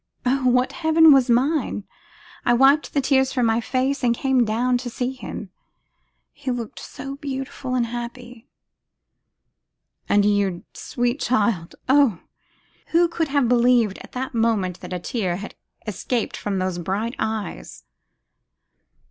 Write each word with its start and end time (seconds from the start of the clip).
Oh! 0.25 0.49
what 0.49 0.71
heaven 0.71 1.13
was 1.13 1.29
mine! 1.29 1.83
I 2.43 2.53
wiped 2.55 2.91
the 2.95 3.01
tears 3.01 3.31
from 3.31 3.45
my 3.45 3.61
face 3.61 4.03
and 4.03 4.15
came 4.15 4.43
down 4.43 4.79
to 4.79 4.89
see 4.89 5.11
him. 5.11 5.51
He 6.31 6.49
looked 6.49 6.79
so 6.79 7.17
beautiful 7.17 7.75
and 7.75 7.85
happy!' 7.85 8.47
'And 10.09 10.25
you, 10.25 10.63
sweet 10.73 11.19
child, 11.19 11.75
oh! 11.87 12.19
who 12.87 13.07
could 13.09 13.27
have 13.27 13.47
believed, 13.47 13.99
at 13.99 14.13
that 14.13 14.33
moment, 14.33 14.79
that 14.79 14.91
a 14.91 14.97
tear 14.97 15.35
had 15.35 15.53
escaped 15.85 16.35
from 16.35 16.57
those 16.57 16.79
bright 16.79 17.13
eyes! 17.19 17.83